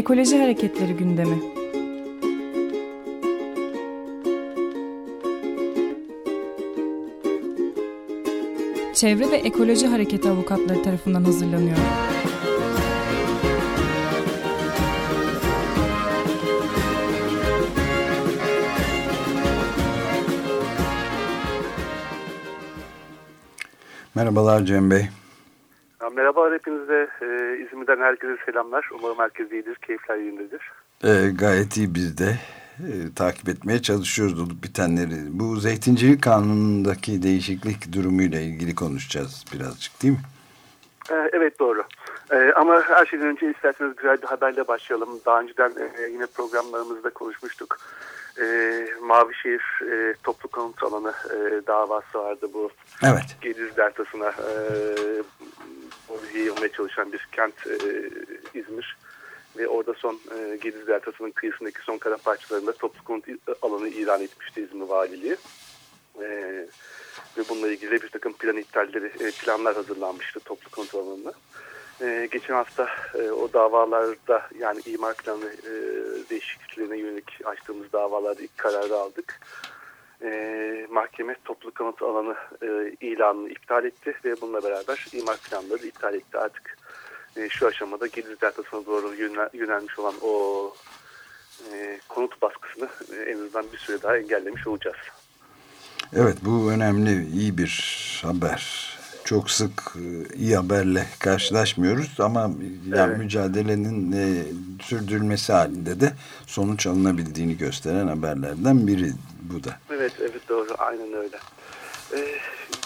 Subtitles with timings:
[0.00, 1.38] Ekoloji Hareketleri gündemi.
[8.94, 11.76] Çevre ve Ekoloji Hareketi avukatları tarafından hazırlanıyor.
[24.14, 25.08] Merhabalar Cem Bey.
[26.08, 27.08] Merhaba hepinize.
[27.22, 28.88] Ee, İzmir'den herkese selamlar.
[28.94, 30.72] Umarım herkes iyidir, keyifler yerindedir.
[31.04, 32.36] Ee, gayet iyi biz de
[32.78, 35.16] e, takip etmeye çalışıyoruz olup bitenleri.
[35.30, 40.20] Bu zeytincilik kanunundaki değişiklik durumuyla ilgili konuşacağız birazcık değil mi?
[41.10, 41.82] Ee, evet doğru.
[42.32, 45.08] Ee, ama her şeyden önce isterseniz güzel bir haberle başlayalım.
[45.26, 47.78] Daha önceden e, yine programlarımızda konuşmuştuk.
[48.38, 52.70] E, Mavişehir e, toplu konut alanı e, davası vardı bu.
[53.02, 53.36] Evet.
[53.40, 54.54] Gediz Deltası'na e,
[56.38, 57.76] yayılmaya çalışan bir kent e,
[58.54, 58.96] İzmir.
[59.58, 63.24] Ve orada son e, Gediz Deltası'nın kıyısındaki son kara parçalarında toplu konut
[63.62, 65.36] alanı ilan etmişti İzmir Valiliği.
[66.20, 66.26] E,
[67.38, 71.32] ve bununla ilgili bir takım plan iptalleri, e, planlar hazırlanmıştı toplu konut alanında.
[72.02, 75.72] Ee, geçen hafta e, o davalarda yani imar planı e,
[76.30, 79.40] değişikliklerine yönelik açtığımız davalarda ilk kararı aldık.
[80.22, 86.14] E, mahkeme toplu konut alanı e, ilanını iptal etti ve bununla beraber imar planları iptal
[86.14, 86.38] etti.
[86.38, 86.78] Artık
[87.36, 90.74] e, şu aşamada Gediz Deltası'na doğru yönel, yönelmiş olan o
[91.72, 94.96] e, konut baskısını e, en azından bir süre daha engellemiş olacağız.
[96.12, 102.40] Evet bu önemli iyi bir haber çok sık e, iyi haberle karşılaşmıyoruz ama
[102.88, 103.18] yani evet.
[103.18, 104.44] mücadelenin e,
[104.82, 106.12] sürdürülmesi halinde de
[106.46, 109.12] sonuç alınabildiğini gösteren haberlerden biri
[109.42, 109.70] bu da.
[109.90, 110.68] Evet, evet doğru.
[110.78, 111.38] Aynen öyle.
[112.14, 112.38] Ee,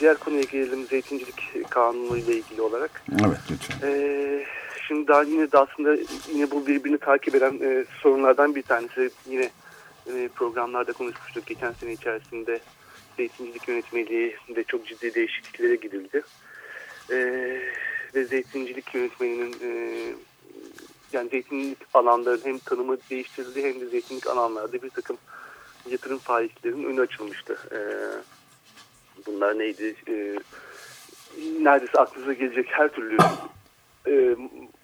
[0.00, 0.86] diğer konuya gelelim.
[0.86, 3.02] Zeytincilik kanunu ile ilgili olarak.
[3.26, 3.88] Evet, lütfen.
[3.88, 4.44] Ee,
[4.88, 5.96] şimdi daha yine de aslında
[6.34, 9.10] yine bu birbirini takip eden e, sorunlardan bir tanesi.
[9.30, 9.50] Yine
[10.06, 12.60] e, programlarda konuşmuştuk geçen sene içerisinde
[13.16, 16.22] zeytincilik yönetmeliğinde çok ciddi değişikliklere gidildi.
[17.10, 17.16] E,
[18.14, 19.70] ve zeytincilik yönetmeninin e,
[21.12, 25.16] yani zeytinlik alanların hem tanımı değiştirildi hem de zeytinlik alanlarda bir takım
[25.90, 27.58] yatırım faaliyetlerinin önü açılmıştı.
[27.72, 27.78] E,
[29.26, 29.94] bunlar neydi?
[30.08, 30.36] E,
[31.60, 33.16] neredeyse aklınıza gelecek her türlü
[34.06, 34.36] e,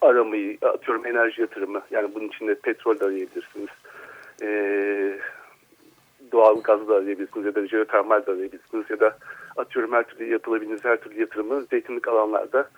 [0.00, 1.82] aramayı, atıyorum enerji yatırımı.
[1.90, 3.68] Yani bunun içinde petrol de arayabilirsiniz.
[4.42, 4.48] E,
[6.36, 9.16] doğal gaz da arayabilirsiniz ya da jeotermal de arayabilirsiniz ya da
[9.56, 12.68] atıyorum her türlü yapılabildiğiniz her türlü yatırımı zeytinlik alanlarda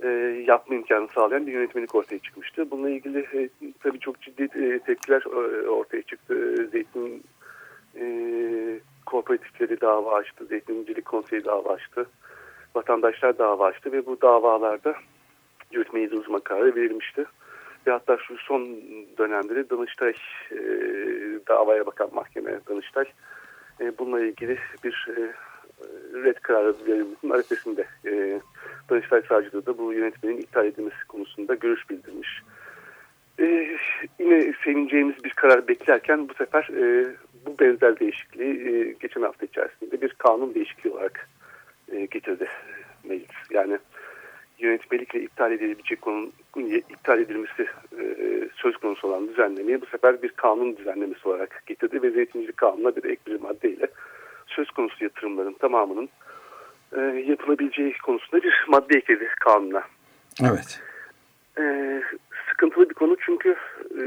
[0.00, 0.08] e,
[0.46, 2.70] yapma imkanı sağlayan bir yönetmelik ortaya çıkmıştı.
[2.70, 3.48] Bununla ilgili e,
[3.82, 6.66] tabii çok ciddi e, tepkiler e, ortaya çıktı.
[6.72, 7.22] Zeytin
[8.00, 8.04] e,
[9.06, 12.06] kooperatifleri dava açtı, Zeytincilik Konseyi dava açtı,
[12.74, 14.94] vatandaşlar dava açtı ve bu davalarda
[15.72, 17.26] yürütmeyi uzma kararı verilmişti.
[17.86, 18.68] Ve hatta şu son
[19.18, 20.14] dönemde de Danıştay
[20.50, 20.58] e,
[21.48, 23.04] davaya bakan mahkeme Danıştay
[23.80, 25.20] e, bununla ilgili bir e,
[26.24, 28.40] red kararı verilmesinin arifesinde e,
[28.90, 32.42] Danıştay Savcılığı da bu yönetmenin iptal edilmesi konusunda görüş bildirmiş.
[33.40, 33.76] E,
[34.18, 37.14] yine sevineceğimiz bir karar beklerken bu sefer e,
[37.46, 41.28] bu benzer değişikliği e, geçen hafta içerisinde bir kanun değişikliği olarak
[41.92, 42.48] e, getirdi
[43.04, 43.50] meclis.
[43.50, 43.78] Yani
[44.58, 47.66] yönetmelikle iptal edilebilecek konunun iptal edilmesi
[47.98, 48.04] e,
[48.54, 53.04] söz konusu olan düzenlemeyi bu sefer bir kanun düzenlemesi olarak getirdi ve zeytincilik kanununa bir
[53.04, 53.86] ek bir maddeyle
[54.46, 56.08] söz konusu yatırımların tamamının
[56.96, 59.82] e, yapılabileceği konusunda bir madde ekledi kanuna.
[60.44, 60.80] Evet.
[61.58, 61.62] E,
[62.48, 63.56] sıkıntılı bir konu çünkü
[63.98, 64.02] e,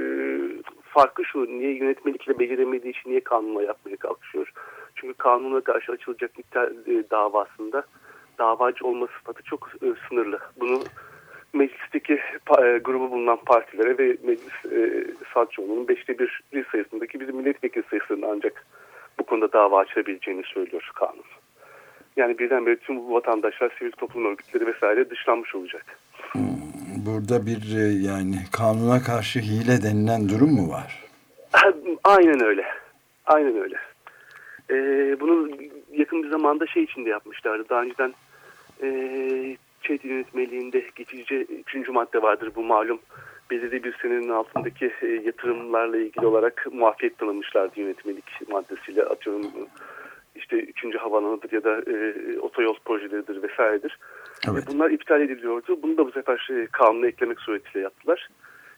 [0.83, 4.53] farkı şu niye yönetmelikle beceremediği için niye kanunla yapmaya kalkışıyor.
[4.95, 7.83] Çünkü kanuna karşı açılacak iptal e, davasında
[8.37, 10.39] davacı olma sıfatı çok e, sınırlı.
[10.59, 10.83] Bunu
[11.53, 12.13] meclisteki
[12.59, 16.19] e, grubu bulunan partilere ve meclis e, salçoğunun beşte
[16.53, 18.65] bir sayısındaki bizim milletvekili sayısının ancak
[19.19, 21.23] bu konuda dava açabileceğini söylüyor kanun.
[22.17, 25.85] Yani birdenbire tüm bu vatandaşlar, sivil toplum örgütleri vesaire dışlanmış olacak.
[26.31, 26.41] Hmm,
[27.05, 31.03] burada bir e, yani kanuna karşı hile denilen durum mu var?
[32.03, 32.65] Aynen öyle.
[33.25, 33.75] Aynen öyle.
[34.71, 35.49] Ee, bunu
[35.93, 37.69] yakın bir zamanda şey içinde yapmışlardı.
[37.69, 38.13] Daha önceden
[38.83, 38.87] e,
[39.81, 42.99] ÇED yönetmeliğinde geçici üçüncü madde vardır bu malum.
[43.51, 49.03] Belirli bir senenin altındaki e, yatırımlarla ilgili olarak muafiyet tanımışlardı yönetmelik maddesiyle.
[49.03, 49.45] Atıyorum
[50.35, 53.99] işte üçüncü havalanıdır ya da e, otoyol projeleridir vesairedir.
[54.51, 54.63] Evet.
[54.63, 55.79] E, bunlar iptal ediliyordu.
[55.83, 58.29] Bunu da bu sefer şey, kanuna eklemek suretiyle yaptılar.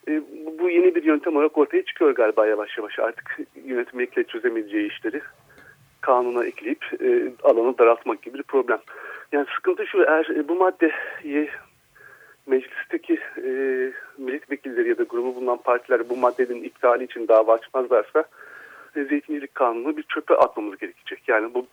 [0.07, 0.21] E,
[0.59, 2.99] bu, yeni bir yöntem olarak ortaya çıkıyor galiba yavaş yavaş.
[2.99, 5.21] Artık yönetmelikle çözemeyeceği işleri
[6.01, 8.79] kanuna ekleyip e, alanı daraltmak gibi bir problem.
[9.31, 11.49] Yani sıkıntı şu eğer e, bu maddeyi
[12.45, 13.51] meclisteki e,
[14.17, 18.23] milletvekilleri ya da grubu bulunan partiler bu maddenin iptali için dava açmazlarsa
[18.95, 21.23] e, zeytincilik kanunu bir çöpe atmamız gerekecek.
[21.27, 21.67] Yani bu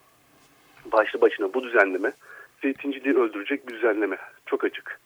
[0.93, 2.13] başlı başına bu düzenleme
[2.63, 4.17] zeytinciliği öldürecek bir düzenleme.
[4.47, 5.01] Çok açık.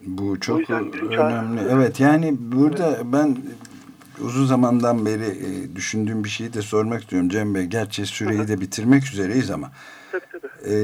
[0.00, 1.60] Bu çok önemli.
[1.72, 3.04] Evet yani burada evet.
[3.04, 3.36] ben
[4.24, 7.64] uzun zamandan beri e, düşündüğüm bir şeyi de sormak istiyorum Cem Bey.
[7.64, 9.70] Gerçi süreyi de bitirmek üzereyiz ama.
[10.12, 10.70] Tabii tabii.
[10.70, 10.74] E,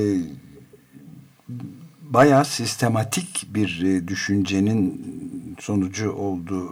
[2.11, 5.11] bayağı sistematik bir e, düşüncenin
[5.61, 6.71] sonucu olduğu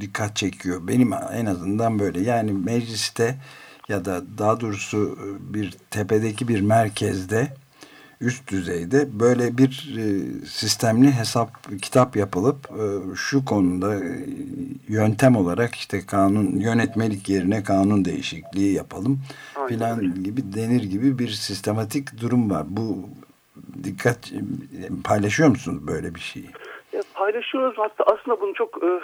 [0.00, 0.88] dikkat çekiyor.
[0.88, 2.20] Benim en azından böyle.
[2.20, 3.38] Yani mecliste
[3.88, 7.52] ya da daha doğrusu bir tepedeki bir merkezde
[8.20, 14.26] üst düzeyde böyle bir e, sistemli hesap kitap yapılıp e, şu konuda e,
[14.88, 19.20] yöntem olarak işte kanun yönetmelik yerine kanun değişikliği yapalım
[19.68, 22.66] filan gibi denir gibi bir sistematik durum var.
[22.68, 23.08] Bu
[23.84, 24.32] dikkat
[25.04, 26.46] paylaşıyor musunuz böyle bir şeyi?
[26.92, 29.00] Ya paylaşıyoruz hatta aslında bunu çok e,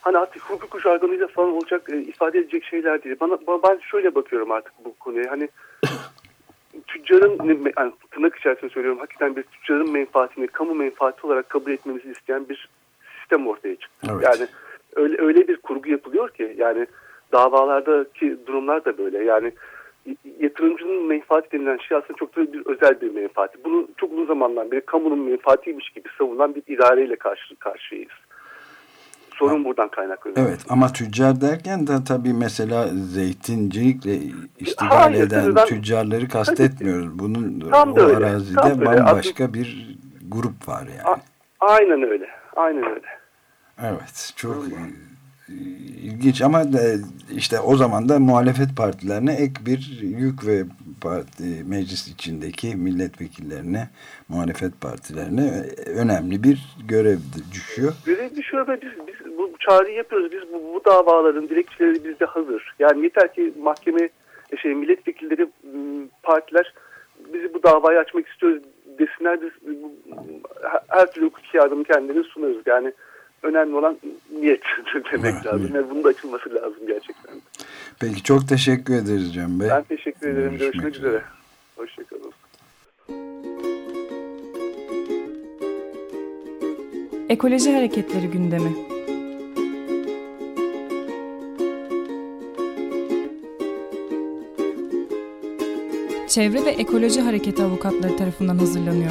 [0.00, 3.16] hani artık hukuk jargonuyla falan olacak e, ifade edecek şeyler değil.
[3.20, 5.48] Bana, ben şöyle bakıyorum artık bu konuya hani
[6.86, 12.48] tüccarın yani tırnak içerisinde söylüyorum hakikaten bir tüccarın menfaatini kamu menfaati olarak kabul etmemizi isteyen
[12.48, 12.68] bir
[13.20, 14.06] sistem ortaya çıktı.
[14.10, 14.24] Evet.
[14.24, 14.48] Yani
[14.96, 16.86] öyle öyle bir kurgu yapılıyor ki yani
[17.32, 19.52] davalardaki durumlar da böyle yani
[20.40, 23.64] yatırımcının menfaati denilen şey aslında çok da bir özel bir menfaati.
[23.64, 28.10] Bunu çok uzun zamandan beri kamunun menfaatiymiş gibi savunan bir idareyle karşı karşıyayız.
[29.34, 29.64] Sorun ha.
[29.64, 30.48] buradan kaynaklanıyor.
[30.48, 34.18] Evet ama tüccar derken de tabii mesela zeytincilikle
[34.58, 37.18] iştigal Hayır, eden ben, tüccarları kastetmiyoruz.
[37.18, 39.54] Bunun tam o öyle, arazide tam bambaşka öyle.
[39.54, 41.02] bir grup var yani.
[41.04, 41.16] A
[41.60, 42.28] aynen öyle.
[42.56, 43.06] Aynen öyle.
[43.82, 44.64] Evet çok
[46.22, 46.62] ilginç ama
[47.36, 50.62] işte o zaman da muhalefet partilerine ek bir yük ve
[51.00, 53.88] parti, meclis içindeki milletvekillerine
[54.28, 55.50] muhalefet partilerine
[55.86, 56.58] önemli bir
[56.88, 57.18] görev
[57.52, 57.92] düşüyor.
[58.06, 60.32] Görev düşüyor ve biz, biz bu çağrıyı yapıyoruz.
[60.32, 62.74] Biz bu, bu davaların dilekçeleri bizde hazır.
[62.78, 64.08] Yani yeter ki mahkeme
[64.62, 65.46] şey milletvekilleri
[66.22, 66.74] partiler
[67.34, 68.62] bizi bu davayı açmak istiyoruz
[68.98, 69.52] desinler biz
[70.88, 72.62] her türlü hukuki yardımı kendileri sunarız.
[72.66, 72.92] Yani
[73.42, 73.98] önemli olan
[74.40, 74.62] niyet
[75.12, 75.70] demek evet, lazım.
[75.74, 77.34] Yani bunun da açılması lazım gerçekten.
[78.00, 79.68] Peki çok teşekkür ederiz Cem Bey.
[79.68, 80.50] Ben teşekkür ederim.
[80.50, 81.22] Görüşmek, Görüşmek üzere.
[81.76, 82.32] Hoşçakalın.
[87.28, 88.72] Ekoloji Hareketleri gündemi.
[96.28, 99.10] Çevre ve Ekoloji Hareketi avukatları tarafından hazırlanıyor.